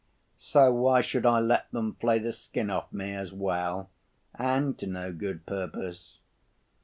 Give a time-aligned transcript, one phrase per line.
[0.39, 3.91] So why should I let them flay the skin off me as well,
[4.33, 6.21] and to no good purpose?